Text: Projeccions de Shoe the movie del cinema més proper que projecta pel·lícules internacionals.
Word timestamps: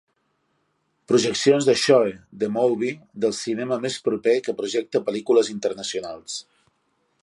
Projeccions 1.11 1.67
de 1.67 1.75
Shoe 1.81 2.15
the 2.45 2.49
movie 2.55 2.95
del 3.25 3.37
cinema 3.43 3.81
més 3.87 4.01
proper 4.09 4.37
que 4.49 4.57
projecta 4.63 5.07
pel·lícules 5.11 5.57
internacionals. 5.59 6.45